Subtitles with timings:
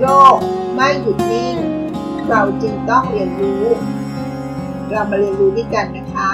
[0.00, 0.38] โลก
[0.74, 1.56] ไม่หยุดนิ่ง
[2.28, 3.64] เราจึงต้องเรียนรู้
[4.90, 6.30] เรามาเรียนรู้ด้วยกันนะคะ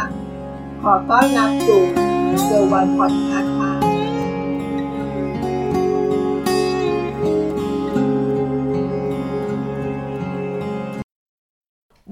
[0.83, 1.83] ขอต้อนรับสู่
[2.45, 3.73] เซอร์วันพอดคาส์ค่ะ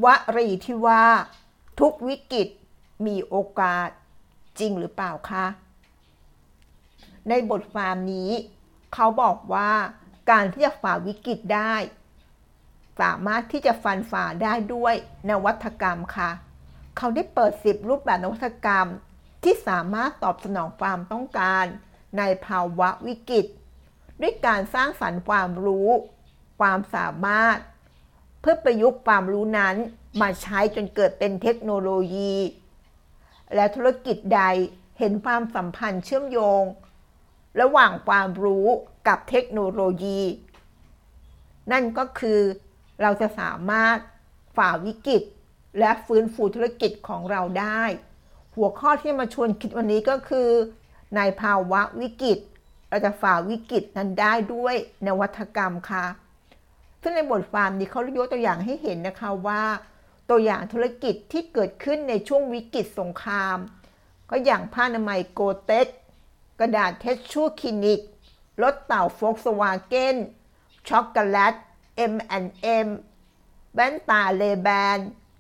[0.05, 0.07] ว
[0.37, 1.05] รีที่ว่า
[1.81, 2.49] ทุกวิกฤต
[3.07, 3.89] มีโอกาส
[4.59, 5.47] จริงหรือเปล่าคะ
[7.29, 8.31] ในบทความนี้
[8.95, 9.71] เขาบอกว่า
[10.31, 11.75] การที่จะฝ่าวิกฤตได้
[13.01, 14.95] สามารถที่จะฟันฝ่าได้ด้วย
[15.31, 16.31] นวัตกรรมค่ะ
[16.97, 18.87] เขาได้เปิดสิบรูปแบบนวัตกรรม
[19.45, 21.65] ที่สามารถตอบสนองความต้องการ
[22.19, 23.47] ในภาวะวิกฤต
[24.21, 25.89] ด้วยการสร้างสรรค์ความรู้
[26.61, 27.59] ความสามารถ
[28.41, 29.77] เพื่อประยุกต์ความรู้นั้น
[30.21, 32.37] มาใช้จนเกิดเป็นเทคโนโลยี
[33.55, 34.43] และธุรกิจใด
[34.99, 36.63] เห็นความสัมพันธ์เชื่อมโยง
[37.61, 38.69] ระหว่างความรู้
[39.07, 40.21] กับเทคโนโลยี
[41.73, 42.41] นั่นก็คือ
[43.03, 43.97] เราจะสามารถ
[44.57, 45.23] ฝ่าวิกฤต
[45.79, 47.83] และฟื้นฟูธุรกิจของเราได้
[48.57, 50.49] หัวข้อที่มาชวนคิดวันนี้ก็คือ
[51.17, 52.39] ในภาวะวิกฤต
[52.89, 54.75] เราจะฝ่าวิกฤตนั้นได้ด้วย
[55.07, 56.07] นวัตกรรมค่ะ
[57.03, 59.63] ซึ่งในบทความนี้เขายกตัวอย่างให้เห็นนะคะว่า
[60.31, 63.57] ตัวอย่างธุรกิจที่เกิดขึ้นในช่วงวิกฤตสงคราม
[64.31, 65.87] ก็อย่างผ้าอนามัย Kotex
[66.61, 68.01] กระดาษทิชชู Kleenex
[68.63, 70.17] รถเต่าโฟกสวาเกน
[70.89, 71.55] ช็อกโกแลต
[72.13, 72.89] M&M
[73.75, 74.99] แว่นตา Ray-Ban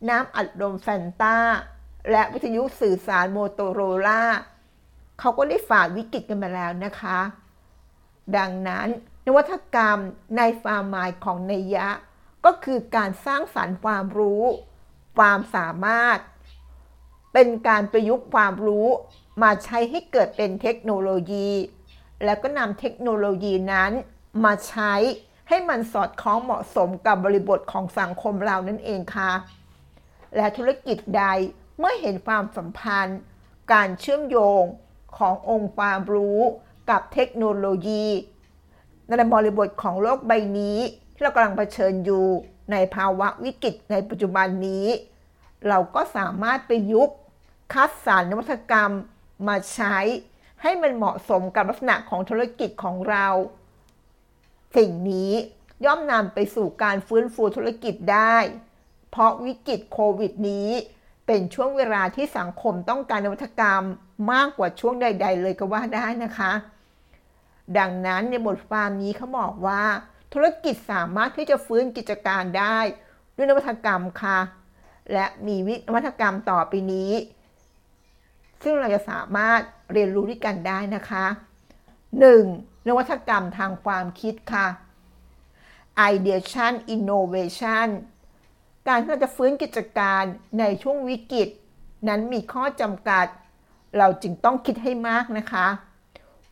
[0.08, 1.36] น้ำอัดลม Fanta
[2.10, 4.22] และวิทยุสื่อสาร Motorola
[5.18, 7.20] เขาก็ได้ฝ่าวิกฤตกันมาแล้วนะคะ
[8.36, 8.88] ดังนั้น
[9.26, 9.98] นวัตกรรม
[10.36, 11.88] ในฟาร์มายของนยะ
[12.44, 14.42] ก็คือการสร้างสรรค์ความรู้
[15.18, 16.18] ความสามารถ
[17.32, 18.88] เป็นการประยุกต์ความรู้
[19.42, 21.50] มาใช้ให้เกิดเป็นเทคโนโลยี
[22.24, 23.92] แล้วก็นำเทคโนโลยีนั้น
[24.44, 24.94] มาใช้
[25.48, 29.32] ให้มันสอดคล้องเหมาะสมกับบริบทของสังคมเรานั่นเองค่ะ
[30.36, 31.24] และธุรกิจใด
[31.78, 33.18] เมื่อเห็นความสัมพันธ์
[33.72, 34.62] การเชื่อมโยง
[35.18, 36.40] ขององค์ความรู้
[36.90, 38.06] กับเทคโนโลยี
[39.06, 40.78] ในบริบทของโลกใบนี้
[41.14, 42.26] ที่เรากำลังเผชิญอยู่
[42.72, 44.86] ในภาวะวิกฤตในปัจจุบันนี้
[45.68, 47.10] เราก็สามารถไปยุก
[47.72, 48.92] คัดสรรนวัตกรรม
[49.48, 49.96] มาใช้
[50.62, 53.26] ให้มันเหมาะสมกับลักษณะของธุรกิจของเรา
[54.76, 55.32] สิ่งนี้
[55.84, 58.36] ย่อมนำไปสู่การฟื้นฟูธุรกิจได้
[59.10, 60.70] เพราะวิกฤตโควิดนี้
[61.26, 63.82] เป็นช่วงเวลาที่สังคมต้องการนวัตกรรม
[64.32, 66.52] มากกว่าช่วงใด ๆ เลยก็ว่าได้นะคะ
[67.78, 69.82] ดังนั้นในบทความนี้เขาบอกว่า
[70.32, 72.78] ธุรกิจสามารถที่จะฟื้นกิจการได้
[73.36, 74.38] ด้วยนวัตกรรมค่ะ
[75.12, 77.12] และมีวินวัตกรรมต่อไปนี้
[78.62, 79.60] ซึ่งเราจะสามารถ
[79.92, 81.26] เรียนรู้ด้วยกันได้นะคะ
[82.26, 82.86] 1.
[82.88, 84.66] นวัตกรรมทางความคิดค่ะ
[86.12, 87.88] ideation innovation
[88.88, 90.22] การที่เราจะฟื้นกิจการ
[90.58, 91.48] ในช่วงวิกฤต
[92.08, 93.26] นั้นมีข้อจำกัด
[93.98, 95.66] เราจึงต้องคิดให้มากนะคะ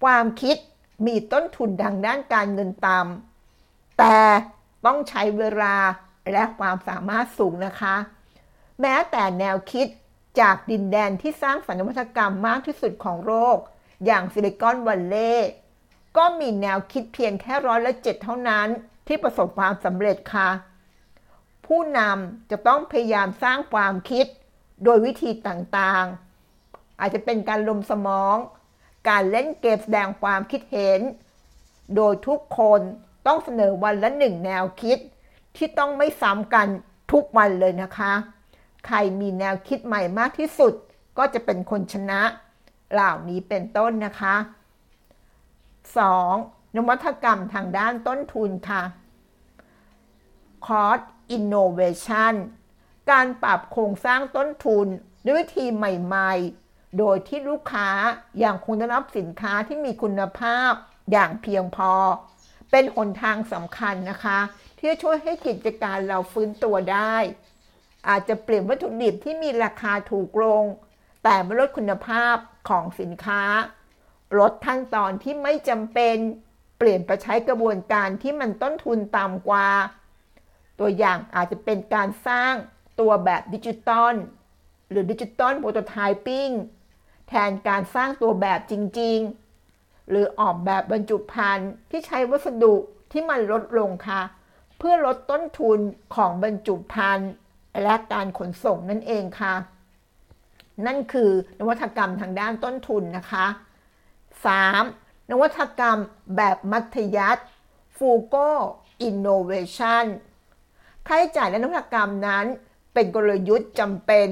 [0.02, 0.56] ความคิด
[1.06, 4.18] มีต้นทุนทางด้านการเงินต่ำแต่
[4.86, 5.76] ต้องใช้เวลา
[6.32, 7.94] และความสามารถสูงนะคะ
[8.80, 9.86] แม้แต่แนวคิด
[10.40, 13.56] จากดินแดนที่สร้างสรรค์นวัตกรรมมากที่สุดของโลก
[14.06, 15.50] อย่างซิลิคอนวัลเลย์
[16.16, 18.68] ก็มีแนวคิดเพียงแค่ร้อยละเจ็ดเท่านั้น
[19.06, 20.48] ที่ประสบความสำเร็จค่ะ
[21.66, 24.26] ผู้นำจะต้องพยายามสร้างความคิด
[24.84, 28.36] โดยวิธีต่างๆ อาจจะเป็นการลมสมอง
[29.08, 31.00] การเล่นเกมแสดงความคิดเห็น
[31.96, 32.80] โดยทุกคน
[33.26, 34.98] ต้องเสนอวันละหนึ่งแนวคิด
[35.56, 36.66] ที่ต้องไม่ซ้ำกัน
[37.12, 38.12] ทุกวันเลยนะคะ
[38.86, 40.74] ใครมีแนวคิดใหม่มากที่สุด
[41.18, 42.20] ก็จะเป็นคนชนะ
[42.92, 44.34] เหล่านี้เป็นต้นนะคะ
[45.96, 46.76] 2.
[46.76, 48.82] นวัตกรรมทางด้านต้นทุนค่ะ
[50.66, 51.02] Cost
[51.36, 52.34] Innovation
[53.10, 54.86] การปรับโครงสร้างต้นทุน
[55.26, 57.88] ด้วยวิธีใหม่ๆ โดยที่ลูกค้า
[58.38, 60.72] อย่างคงได้รับสินค้าที่มีคุณภาพ
[61.12, 61.92] อย่างเพียงพอ
[62.70, 64.38] เป็นหนทางสำคัญนะคะ
[64.78, 67.14] ที่จะช่วยให้กิจการเราฟื้นตัวได้
[68.08, 70.64] อาจจะเปลี่ยนวัตถุดิบที่มีราคาถูกลง
[71.24, 72.36] แต่ไม่ลดคุณภาพ
[72.68, 73.42] ของสินค้า
[74.38, 76.16] ลดขั้นตอนที่ไม่จำเป็น
[76.78, 79.68] เปลี่ยนไปใช้กระบวนการที่มันต้นทุนต่ำกว่า
[80.80, 82.54] ตัวอย่างอาจจะเป็นการสร้าง
[83.00, 84.14] ตัวแบบดิจิตอล
[84.90, 86.48] หรือ digital prototyping
[87.28, 89.18] แทนการสร้างตัวแบบจริง
[89.64, 92.74] ๆ หรือออกแบบบรรจุภัณฑ์ที่ใช้วัสดุ
[93.12, 94.22] ที่มันลดลงค่ะ
[94.78, 95.78] เพื่อลดต้นทุน
[96.14, 97.30] ของบรรจุภัณฑ์
[97.82, 99.54] และการขนส่งนั่นเองค่ะ
[100.86, 101.30] นั่นคือ
[101.60, 103.46] นวัตกรรมทางด้านต้นทุนนะคะ
[104.58, 105.30] 3.
[105.30, 105.98] นวัตกรรม
[106.36, 107.42] แบบมัธยัติ
[107.96, 108.36] ฟูโก
[109.08, 110.06] Innovation
[111.06, 112.44] ค่าใช้จ่ายและนวัตกรรมนั้น
[112.94, 114.26] เป็นกลยุทธ์จำเป็น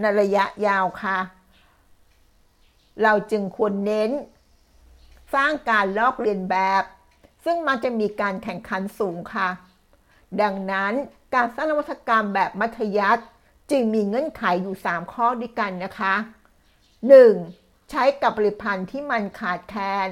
[0.00, 1.18] ในระยะยาวค่ะ
[3.02, 4.10] เราจึงควรเน้น
[5.34, 6.84] สร้างการลอกเลียนแบบ
[7.44, 9.48] ซึ่งมักจะมีการแข่งขันสูงค่ะ
[10.42, 10.92] ดังนั้น
[11.34, 13.24] การสร้างนวัตกรรมแบบมัธยัติ
[13.70, 16.14] จึงมีเงื่อนไขอยู่ 3 ข้อด้วยกันนะคะ
[17.22, 17.90] 1.
[17.90, 20.08] ใช้กับผลิตภัณฑ์ที่มันขาดแคลน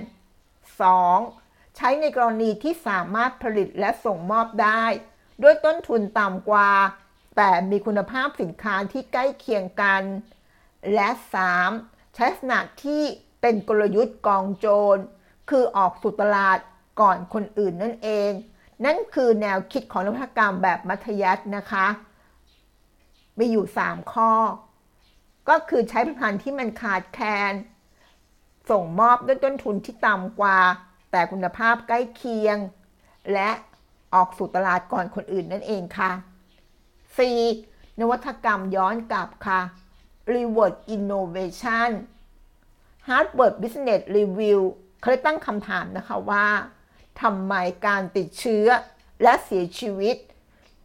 [1.06, 1.76] 2.
[1.76, 4.84] ใช้ในกรณีที่สามารถผลิตและส่งมอบได้
[5.42, 6.70] ด้วยต้นทุนต่ำกว่า
[7.36, 10.02] แต่มีคุณภาพสินค้าที่ใกล้เคียงกัน
[10.94, 11.08] และ
[11.62, 12.14] 3.
[12.14, 13.02] ใช้ลักษณะที่
[13.40, 14.66] เป็นกลยุทธ์กองโจ
[14.96, 14.98] ร
[15.50, 16.58] คือออกสู่ตลาด
[17.00, 18.30] ก่อนคนอื่นนั่นเอง
[18.84, 21.86] นั่นคือแนวคิดของนวัตกรรมแบบมัธยัตินะคะ
[23.38, 24.32] มีอยู่ 3 ข้อ
[25.48, 27.52] ก็คือใช้ผลิตภัณฑ์ที่มันขาดแคลน
[28.70, 30.58] ส่งมอบด้วยต้นทุนที่ต่ำกว่า
[31.10, 32.58] แต่คุณภาพใกล้เคียง
[33.32, 33.50] และ
[34.14, 36.10] ออกสู่ตลาดก่อนคนอื่นนั่นเองค่ะ
[36.86, 38.00] 4.
[38.00, 39.60] นวัตกรรมย้อนกลับค่ะ
[40.34, 41.90] Reward Innovation
[43.08, 44.60] Harvard Business Review
[45.00, 46.46] เขาได้ตั้งคำถามนะคะว่า
[47.22, 47.54] ทำไม
[47.86, 48.66] การติดเชื้อ
[49.22, 50.16] และเสียชีวิต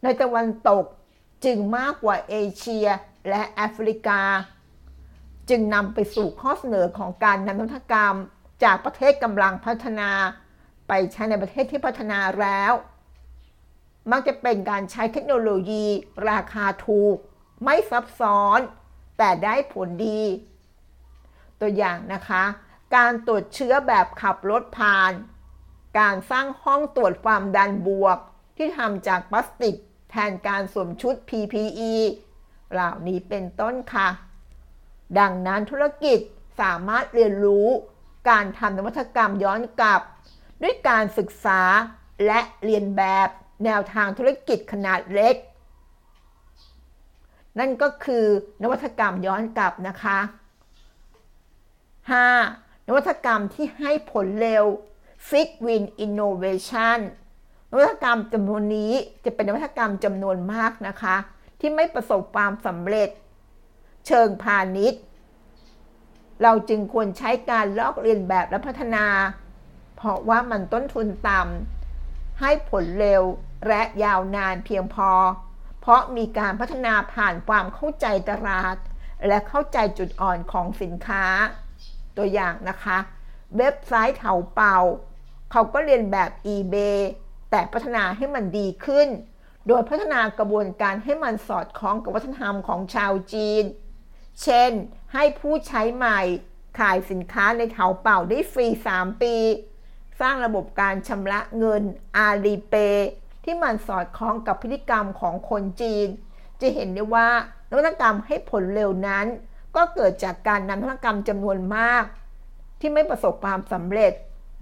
[0.02, 0.84] ในตะวันตก
[1.44, 2.86] จึงมากกว่าเอเชีย
[3.28, 4.20] และแอฟริกา
[5.50, 8.16] จึงนำไปสู่ข้อเสนอของการนำนวัตกรรม
[8.64, 10.10] จากประเทศกำลังพัฒนา
[10.88, 12.72] ไปใช้ในประเทศที่พัฒนาแล้ว
[14.10, 15.86] มักจะเป็นการใช้เทคโนโลยี
[16.30, 17.16] ราคาถูก
[17.64, 18.58] ไม่ซับซ้อน
[19.18, 20.22] แต่ได้ผลดี
[21.60, 22.44] ตัวอย่างนะคะ
[22.96, 25.12] การตรวจเชื้อแบบขับรถผ่าน
[25.98, 28.18] การสร้างห้องตรวจความดันบวก
[28.56, 29.76] ที่ทำจากพลาสติก
[30.10, 31.92] แทนการสวมชุด PPE
[32.72, 34.08] เหล่านี้เป็นต้นค่ะ
[35.18, 36.18] ดังนั้นธุรกิจ
[36.60, 37.68] สามารถเรียนรู้
[38.30, 40.02] การทำนวัตกรรมย้อนกลับ
[40.62, 41.60] ด้วยการศึกษา
[42.26, 43.28] และเรียนแบบ
[43.64, 45.36] แนวทางธุรกิจขนาดเล็ก
[47.58, 48.26] นั่นก็คือ
[48.62, 50.18] นวัตกรรมย้อนกลับนะคะ
[52.12, 52.86] 5.
[52.88, 54.64] นวัตกรรมที่ให้ผลเร็ว
[55.28, 56.98] Fix Win Innovation
[57.70, 58.92] นวัตกรรมจำนวนนี้
[59.24, 61.16] จะเป็นนวัตกรรมจำนวนมากนะคะ
[61.60, 63.08] ที่ไม่ประสบความสำเร็จ
[64.06, 65.02] เชิงพาณิชย์
[66.42, 69.06] เราจึงควรใช้การลอกเลียนแบบและพัฒนา
[69.96, 73.22] เพราะว่ามันต้นทุนต่ำให้ผลเร็ว
[73.68, 75.10] และยาวนานเพียงพอ
[75.80, 78.76] เพราะมีการพัฒนาผ่านความเข้าใจตลาด
[79.26, 81.24] และเข้าใจจุดอ่อนของสินค้า
[82.16, 82.98] ตัวอย่างนะคะ
[83.56, 84.78] เว็บไซต์เถาเป่า
[85.56, 86.98] เขาก็เรียนแบบ eBay
[87.50, 89.08] แต่พัฒนาให้มันดีขึ้น
[89.66, 93.64] โดยพัฒนากระบวนการให้มันสอดคล้องกับวัฒนธรรมของชาวจีน
[94.42, 94.72] เช่น
[95.14, 96.20] ให้ผู้ใช้ใหม่
[96.78, 98.66] ขายสินค้าในเถาเป่าได้ฟรี
[98.96, 99.36] 3 ปี
[100.20, 101.82] สร้างระบบการชำระเงิน
[102.16, 102.74] อาลีเป
[103.44, 106.06] ที่มันสอดคล้องกับพฤติกรรมของคนจีน
[106.60, 107.28] จะเห็นได้ว่า
[107.70, 109.26] นวัตกรรมให้ผลเร็วนั้น
[109.76, 112.04] ก็เกิดจากการนำนวัตกรรมจำนวนมาก
[112.80, 114.12] ที่ไม่ประสบความสำเร็จ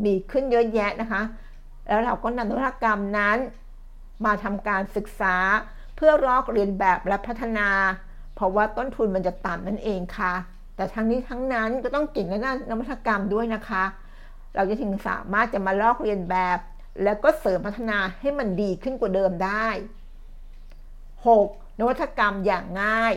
[0.04, 1.22] มีขึ้นเยอะแยะนะคะ
[1.86, 3.36] แล้วเราก็นำนวัตกรรมนั้น
[4.24, 5.36] มาทำการศึกษา
[5.96, 7.68] เพื่อลอกเรียนแบบและพัฒนา
[8.34, 10.32] เพราะว่าต้นทุนมันจะต่ำนั่นเองค่ะ
[10.76, 13.84] แต่ทั้งนี้ทั้งนั้นก็ต้องเก่งในด้านนวัตกรรมด้วยนะคะ
[14.54, 16.58] เราจะถึงสามารถจะมาลอกเรียนแบบ
[17.02, 19.68] แล้วก็เสริมพัฒนาให้มันดีขึ้นกว่าเดิมได้
[21.32, 21.78] 6.
[21.80, 23.14] นวัตกรรมอย่างง่าย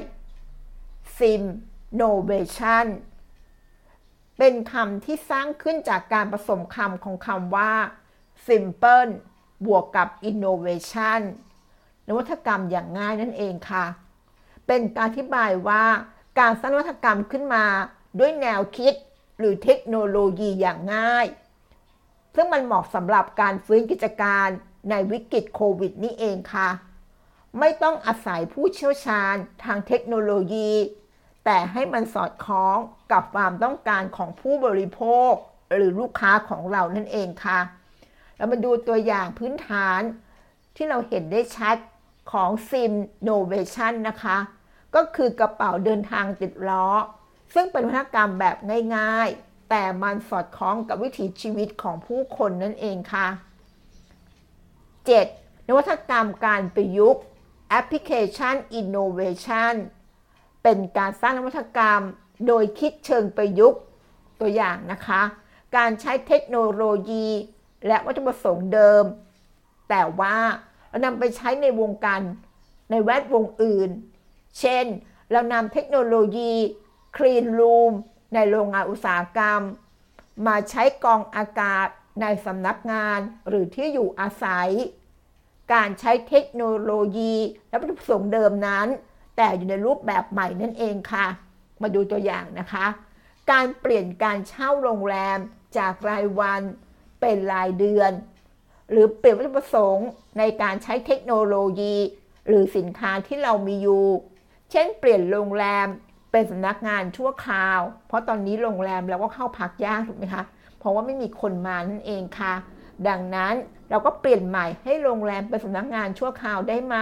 [1.17, 1.41] Sim
[2.01, 2.85] Novation
[4.37, 7.73] เป็นคำที่สร้างขึ้นจากการผสมคำของคำว่า
[8.47, 9.11] simple
[9.65, 11.21] บวกกับ innovation
[12.07, 13.85] นวัตกรรมอย่างง่ายนั่นเองค่ะ
[14.67, 15.83] เป็นการอธิบายว่า
[16.39, 17.65] การสร้างนวัตกรรมขึ้นมา
[18.19, 18.93] ด้วยแนวคิด
[19.39, 21.25] หรือเทคโนโลยีอย่างง่าย
[22.35, 24.47] ซึ่งมันเหมาะสำหรับการฟื้นกิจการ
[24.89, 26.69] ในวิกฤตโควิดนี่เองค่ะ
[27.59, 30.71] ไม่ต้องอาศัยผู้เชี่ยวชาญทางเทคโนโลยี
[31.45, 32.77] แต่ให้มันสอดคล้อง
[33.11, 35.31] กับความต้องการของผู้บริโภค
[35.73, 37.59] หรือลูกค้าของเรานั่นเองค่ะ
[38.35, 40.01] เรามาดูตัวอย่างพื้นฐาน
[40.75, 41.75] ที่เราเห็นได้ชัด
[42.31, 42.91] ของ Sim
[43.29, 44.37] Novation นะคะ
[44.95, 46.87] ก็คือกระเป๋าเดินทางติดล้อ
[47.53, 48.57] ซึ่งเป็นวัฒนกรรมแบบ
[48.95, 53.27] ง่ายๆ แต่มันสอดคล้องกับวิถีชีวิตของผู้คนนั่นเองค่ะ
[54.87, 55.67] 7.
[55.67, 57.23] นวัตกรรมการประยุกต์
[57.79, 59.73] Application Innovation
[60.67, 62.01] เป็นการสร้างนวัตกรรม
[62.47, 63.79] โดยคิดเชิงประยุกต์
[64.39, 65.21] ตัวอย่างนะคะ
[65.77, 67.27] การใช้เทคโนโลยี
[67.87, 69.03] และวัตถุประสงค์เดิม
[69.89, 70.37] แต่ว่า
[70.89, 72.21] เรานำไปใช้ในวงการ
[72.91, 73.89] ในแวดวงอื่น
[74.59, 74.85] เช่น
[75.31, 76.53] เรานำเทคโนโลยี
[77.17, 77.91] คลีนรูม
[78.33, 79.61] ในโรงงานอุตสาหกรรม
[80.47, 81.87] มาใช้กองอากาศ
[82.21, 84.69] ในสำนักงานหรือที่อยู่อาศัย
[85.73, 87.35] การใช้เทคโนโลยี
[87.69, 88.87] และวัตถุประสงค์เดิมนั้น
[89.37, 91.27] แต่อยู่ในรูปแบบใหม่นั่นเองค่ะ
[91.81, 92.85] มาดูตัวอย่างนะคะ
[93.51, 95.39] การเปลี่ยนการเช่าโรงแรม
[95.77, 96.61] จากรายวัน
[97.21, 98.11] เป็นรายเดือน
[98.91, 101.95] หรือเปลี่ยนวัตถุประสงค์ในการใช้เทคโนโลยี
[102.47, 104.05] หรือสินค้าที่เรามีอยู่
[104.71, 105.87] เช่น เปลี่ยนโรงแรม
[106.31, 110.43] เป็นสำนักงานชั่วคราว เพราะตอนนี้โรงแรมเราก็เข้าพักยากถูกไหมคะ
[110.77, 112.53] เพราะว่าไม่มีคนมานั่นเองค่ะ
[113.07, 113.53] ดังนั้น
[113.89, 116.95] เราก็เปลี่ยนใหม่ให้โรงแรมเป็นสำนักงานชั่วคราวได้ไหม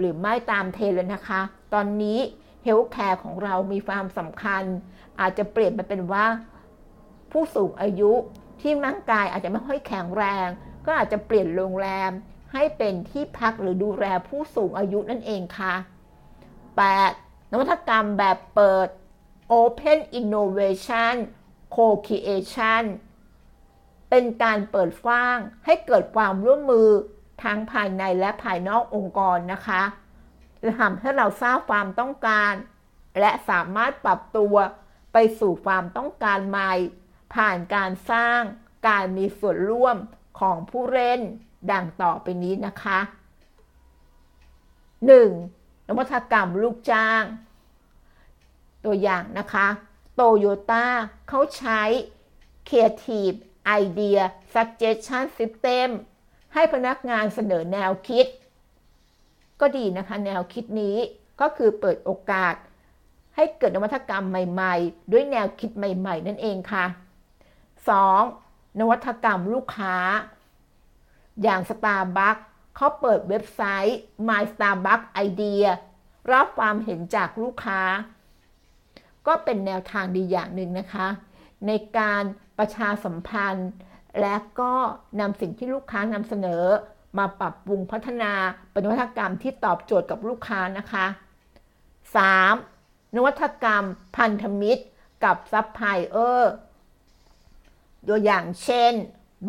[0.00, 1.40] หรือไม่ตามเทรนด์เลยนะคะ
[1.74, 2.18] ตอนนี้
[2.64, 4.62] healthcare ของเรามีความสำคัญ
[5.20, 6.26] อาจจะเปลี่ยนมาเป็นว่า
[7.30, 8.12] ผู้สูงอายุ
[8.60, 10.48] ที่ร่างกายอาจจะไม่ค่อยแข็งแรง
[10.86, 12.10] ก็อาจจะเปลี่ยนโรงแรม
[12.52, 15.74] ให้เป็นที่พักหรือดูแลผู้สูงอายุนั่นเองค่ะ
[16.82, 17.50] 8.
[17.50, 18.88] นวัตกรรมแบบเปิด
[19.52, 21.14] Open Innovation
[21.74, 22.84] Co-creation
[24.10, 26.88] เป็นการเปิดฟ้างให้เกิดความร่วมมือ
[27.42, 29.82] ทั้งภายในและภายนอกองค์กรนะคะ
[30.62, 32.52] จะทำให้เราทราบความต้องการ
[33.20, 34.54] และสามารถปรับตัว
[35.12, 36.72] ไปสู่ความต้องการใหม่
[37.34, 38.40] ผ่านการสร้าง
[38.88, 39.96] การมีส่วนร่วม
[40.40, 41.20] ของผู้เล่น
[41.70, 42.98] ดังต่อไปนี้นะคะ
[45.08, 45.88] 1.
[45.88, 47.22] นวัตกรรมลูกจ้าง
[48.84, 49.66] ตัวอย่างนะคะ
[50.14, 50.86] โตโยต้า
[51.28, 51.82] เขาใช้
[52.68, 53.36] Creative
[53.80, 55.88] Idea Suggestion System
[56.54, 58.26] ให้พนักงานเสนอแนวคิด
[59.60, 60.96] ก็ดีนะคะ แนวคิดนี้
[61.40, 62.54] ก็คือเปิดโอกาส
[63.36, 66.84] ให้เกิดนวัตกรรมใหม่ ๆ ด้วยแนวคิดใหม่ ๆ นั่นเองค่ะ
[68.02, 68.78] 2.
[68.80, 69.96] นวัตกรรมลูกค้า
[71.42, 72.42] อย่าง Starbucks
[72.76, 75.66] เขาเปิดเว็บไซต์ My Starbucks Idea
[76.32, 77.80] รับความเห็นจากลูกค้า
[79.26, 81.08] ก็เป็นแนวทางดีอย่างหนึ่งนะคะ
[81.66, 82.22] ในการ
[82.58, 83.70] ประชาสัมพันธ์
[84.20, 84.72] และก็
[85.20, 86.64] นำสิ่งที่ลูกค้านำเสนอ
[87.18, 88.32] มาปรับปรุงพัฒนา
[88.72, 91.06] เป็นนวัตกรรมที่ตอบโจทย์กับลูกค้านะคะ
[92.30, 93.16] 3.
[93.16, 93.84] นวัตกรรม
[94.16, 94.84] พันธมิตร
[95.24, 96.52] กับซัพพลายเออร์
[98.08, 98.92] ตัวอย่างเช่น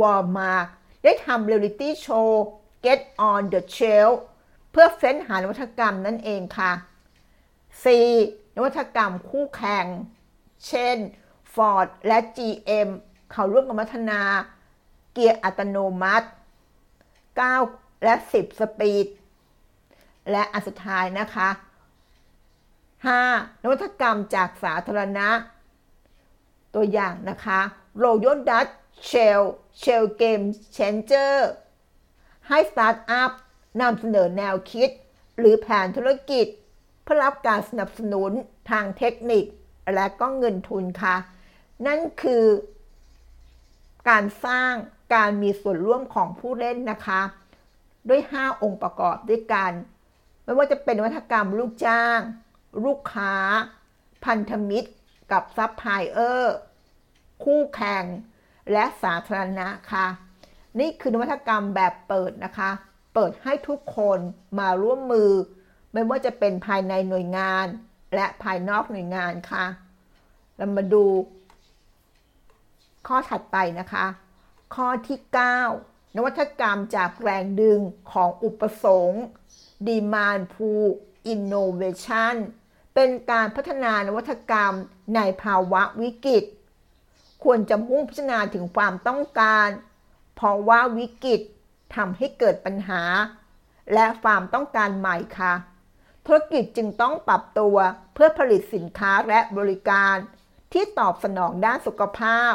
[0.01, 0.65] Walmart
[1.03, 2.44] ได้ทำเรียลิตี้โชว์
[2.86, 3.00] Get
[3.30, 4.13] on the Shelf
[4.72, 6.72] เพื่อเฟ้นหานวัตกรรมนั่นเองค่ะ
[7.84, 8.56] 4.
[8.56, 9.86] นวัตกรรมคู่แข่ง
[10.68, 10.98] เช่น
[11.53, 12.89] Ford และ GM
[13.32, 14.20] เขาร่วมกันพัฒนา
[15.14, 16.28] เกียร์อัตโนมัติ
[17.20, 19.08] 9 และ 10 speed
[20.32, 21.50] และอันสุดท้ายนะคะ
[23.16, 23.64] 5.
[23.64, 25.30] นวัตกรรมจากสาธารณะ
[26.76, 27.60] ตัวอย่างนะคะ
[28.04, 28.72] Royal Dutch
[29.10, 29.44] Shell
[29.82, 30.46] Shell Game
[30.76, 31.36] Changer
[32.48, 33.32] ให้สตาร์ทอัพ
[33.82, 34.90] นำเสนอแนวคิด
[35.38, 36.48] หรือแผนธุรกิจ
[37.04, 38.32] เพื่อรับการสนับสนุน
[38.70, 39.46] ทางเทคนิค
[39.96, 41.16] และก็เงินทุนค่ะ
[41.88, 42.46] นั่นคือ
[44.10, 44.74] การสร้าง
[45.15, 47.22] การมีส่วนร่วมของผู้เล่นนะคะ
[48.10, 49.72] ด้วย 5 องค์ประกอบด้วยกัน
[50.43, 52.20] ไม่ว่าจะเป็นนวัตกรรมลูกจ้าง
[52.86, 53.34] ลูกค้า
[54.25, 54.89] พันธมิตร
[55.31, 56.55] กับซัพพลายเออร์
[57.43, 58.03] คู่แข่ง
[58.72, 60.08] และสาธารณะค่ะ
[60.79, 62.72] นี่คือนวัตกรรมแบบเปิดนะคะ
[63.13, 64.20] เปิดให้ทุกคน
[64.60, 65.31] มาร่วมมือ
[65.93, 67.65] ไม่ว่าจะเป็นภายในหน่วยงาน
[68.15, 69.65] และภายนอกหน่วยงานค่ะ
[70.58, 71.03] เรามาดู
[73.08, 74.05] ข้อถัดไปนะคะ
[74.75, 75.20] ข้อที่
[75.67, 77.79] 9 นวัตกรรมจากแรงดึง
[78.12, 79.24] ของอุปสงค์
[79.88, 80.88] Demand Pool
[81.34, 82.36] Innovation
[82.93, 84.74] เป็นการพัฒนานวัตกรรม
[85.15, 86.43] ในภาวะวิกฤต
[87.43, 89.67] ควรจะมุ่งพิจารณาถึงความต้องการ
[90.36, 91.41] เพราะว่าวิกฤต
[91.96, 93.03] ทำให้เกิดปัญหา
[93.93, 95.53] และความต้องการใหม่ค่ะ
[96.25, 97.75] ธุรกิจจึงต้องปรับตัว
[98.13, 100.15] เพื่อผลิตสินค้าและบริการ
[100.74, 102.53] ที่ตอบสนองด้านสุขภาพ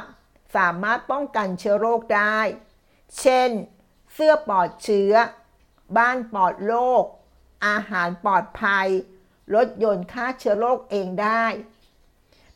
[0.56, 2.38] สามารถป้องกันเชื้อโรคได้
[3.20, 3.50] เช่น
[4.14, 5.12] เสื้อปลอดเชื้อ
[5.98, 7.04] บ้านปลอดโรค
[7.66, 8.88] อาหารปลอดภัย
[9.54, 11.44] รถยนต์ฆ่าเชื้อโรคเองได้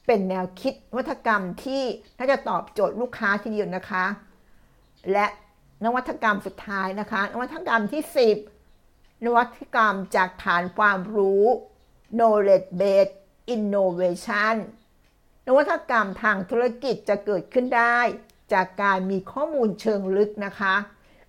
[0.06, 1.82] เป็นแนวคิดวัฒกรรมที่
[2.18, 4.04] น่าจะตอบโจทย์ลูกค้าทีเดียวนะคะ
[5.12, 5.26] และ
[5.84, 8.02] นวัตกรรมสุดท้ายนะคะ นวัตกรรมที่
[8.64, 11.44] 10 นวัตกรรมจากฐานความรู้
[12.16, 13.14] knowledge based
[13.54, 14.54] innovation
[15.52, 17.98] นวัตกรรมทางธุรกิจจะเกิดขึ้นได้
[18.52, 20.74] จากการมีข้อมูลเชิงลึกนะคะ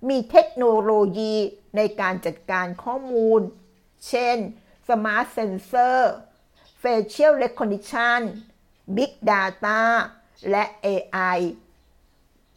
[0.09, 1.35] มีเทคโนโลยี
[1.75, 3.41] ในการจัดการข้อมูล
[4.07, 4.37] เช่น
[4.87, 5.99] Smart Sensor
[6.81, 8.21] Facial Recognition
[8.95, 9.81] Big Data
[10.49, 11.39] และ AI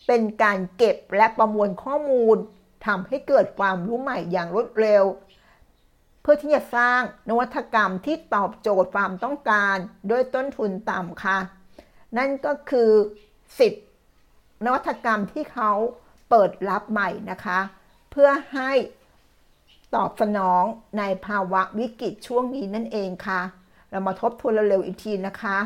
[0.07, 2.37] เป็นการเก็บและประมวลข้อมูล
[2.87, 5.05] ทำให้เกิดความรู้ใหม่อย่างรวดเร็ว
[6.21, 9.77] เพื่อที่จะสร้างนวัตกรรมที่ตอบโจทย์ความต้องการ
[10.11, 11.39] ด้วยต้นทุนต่ำค่ะ
[12.19, 12.91] นั่นก็คือ
[13.59, 13.81] สิทธิ
[14.65, 15.71] นวัตกรรมที่เขา
[16.31, 17.61] เปิดรับใหม่นะคะ
[18.11, 18.73] เพื่อให้
[19.95, 20.63] ตอบสนอง
[20.99, 23.41] ในภาวะวิกฤตช่วงนี้นั่นเองค่ะ
[23.91, 25.59] เรามาทบทวนเร็วๆอีกทีนะคะ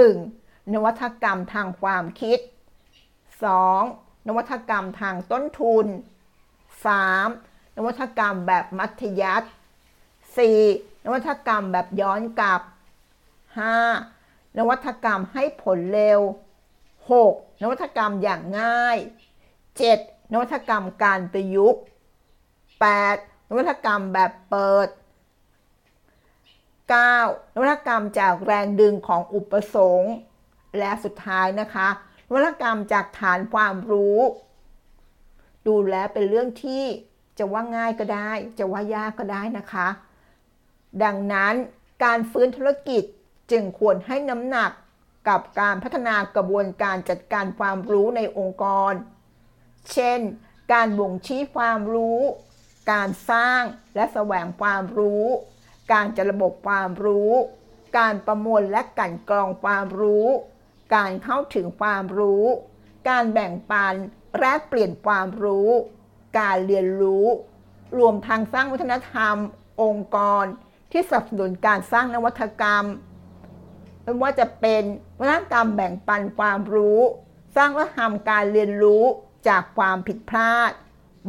[0.00, 0.72] 1.
[0.74, 2.38] นวัตกรรมทางความคิด
[3.52, 4.26] 2.
[4.28, 5.86] นวัตกรรมทางต้นทุน
[7.16, 7.76] 3.
[7.76, 9.48] นวัตกรรมแบบมัธยัติ
[10.26, 11.04] 4.
[11.04, 12.62] นวัตกรรมแบบย้อนกลับ
[13.56, 14.11] 5.
[14.58, 16.20] นวัตกรรมให้ผลเร็ว
[16.90, 17.62] 6.
[17.62, 18.96] นวัตกรรมอย่างง่าย
[19.70, 20.32] 7.
[20.32, 21.82] นวัตกรรมการประยุกต์
[22.86, 23.48] 8.
[23.48, 24.88] นวัตกรรมแบบเปิด
[26.82, 27.54] 9.
[27.54, 30.14] นวัตกรรมจากแรงดึงของอุปสงค์
[30.78, 31.88] และสุดท้ายนะคะ
[32.28, 34.20] นวัตกรรมจากฐานความรู้
[35.68, 36.84] ดูแลเป็นเรื่องที่
[37.38, 39.88] จะว่าง่ายก็ได้ จะว่ายากก็ได้นะคะ
[41.04, 41.54] ดังนั้น
[42.04, 43.04] การฟื้นธุรกิจ
[43.52, 44.70] จึงควรให้น้ำหนัก
[45.28, 48.92] กับการพัฒนากระบวนการจัดการความรู้ในองค์กร
[49.92, 50.20] เช่น
[50.72, 52.20] การบ่งชี้ความรู้
[52.92, 53.62] การสร้าง
[53.94, 55.24] และแสวงความรู้
[55.92, 57.32] การจัดระบบความรู้
[57.98, 60.26] การประมวลและกันกรองความรู้
[60.94, 62.44] การเข้าถึงความรู้
[63.08, 63.94] การแบ่งปัน
[64.38, 65.68] แลกเปลี่ยนความรู้
[66.38, 67.26] การเรียนรู้
[67.98, 69.36] รวมทางสร้างวัฒนธรรม
[69.82, 70.44] องค์กร
[70.92, 72.84] ที่สนับสนุนการสร้างนวัตกรรม
[74.02, 74.82] ไม่ว่าจะเป็น
[75.18, 77.00] วัฒนธรรมแบ่งปันความรู้
[77.56, 79.04] สร้างวัฒนธรรมการเรียนรู้
[79.48, 80.70] จากความผิดพลาด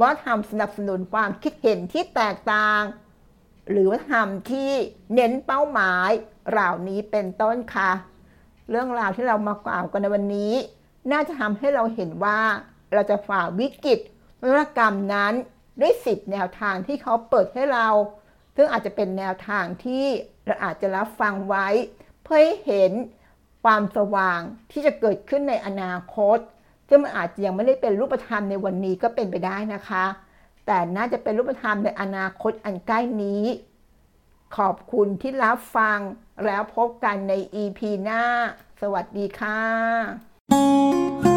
[0.02, 2.82] วัฒนธรรมสนับสนุนความคิดเห็นที่แตกต่าง
[3.70, 4.72] หรือวัฒนธรรมที่
[5.14, 6.10] เน้นเป้าหมาย
[6.50, 7.92] เหล่านี้เป็นต้นค่ะ
[8.70, 10.54] เรื่องราวที่เรามากล่าวกันในวันนี้
[11.12, 12.40] น่าจะทำให้เราเห็นว่า
[12.94, 14.00] เราจะฝ่าวิกฤต
[14.42, 15.34] วัตกรรมนั้น
[15.82, 17.88] ด้วยสิบแนวทางที่เขาเปิดให้เรา
[18.56, 20.06] ซึ่งอาจจะเป็นแนวทางที่
[20.46, 21.68] เราอาจจะรับฟังไว้
[22.34, 22.94] พื่อให้เห็น
[23.64, 26.38] ความสว่างที่จะเกิดขึ้นในอนาคต
[26.88, 30.06] ซึ่งมันอาจจะยังไม่ได้เป็นรูปธรรมในวันนี้ก็เป็นไปได้นะคะ
[30.66, 33.44] แต่น่าจะเป็นรูปธรรมในอนาคตอันใกล้นี้
[34.58, 36.00] ขอบคุณที่รับฟัง
[36.46, 38.24] แล้วพบกันใน EP หน้า
[38.82, 41.33] สวัสดีค่ะ